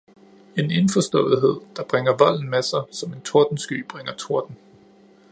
[0.57, 4.57] En indforståethed, der bringer volden med sig, som en tordensky bringer torden.